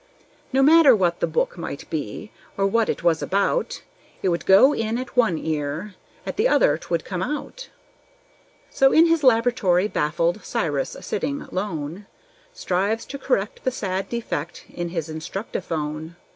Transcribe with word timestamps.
No 0.51 0.63
matter 0.63 0.95
what 0.95 1.19
the 1.19 1.27
book 1.27 1.59
might 1.59 1.87
be, 1.91 2.31
or 2.57 2.65
what 2.65 2.89
it 2.89 3.03
was 3.03 3.21
about, 3.21 3.83
It 4.23 4.29
would 4.29 4.47
go 4.47 4.73
in 4.73 4.97
at 4.97 5.15
one 5.15 5.37
ear, 5.37 5.93
at 6.25 6.37
the 6.37 6.47
other 6.47 6.75
'twould 6.79 7.05
come 7.05 7.21
out! 7.21 7.69
So 8.71 8.91
in 8.91 9.05
his 9.05 9.23
laboratory, 9.23 9.87
baffled 9.87 10.43
Cyrus 10.43 10.97
sitting 11.01 11.45
lone, 11.51 12.07
Strives 12.51 13.05
to 13.05 13.19
correct 13.19 13.63
the 13.63 13.69
sad 13.69 14.09
defect 14.09 14.65
in 14.73 14.89
his 14.89 15.07
Instructiphone. 15.07 16.15